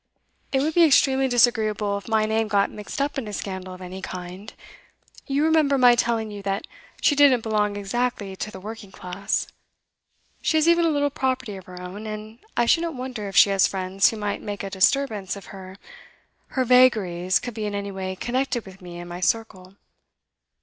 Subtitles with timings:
[0.51, 3.83] It would be extremely disagreeable if my name got mixed up in a scandal of
[3.83, 4.51] any kind.
[5.27, 6.65] You remember my telling you that
[7.01, 9.45] she didn't belong exactly to the working class.
[10.41, 13.51] She has even a little property of her own; and I shouldn't wonder if she
[13.51, 15.77] has friends who might make a disturbance if her
[16.47, 19.75] her vagaries could be in any way connected with me and my circle.